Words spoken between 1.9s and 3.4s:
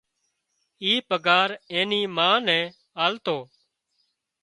نِي مان نين آلتو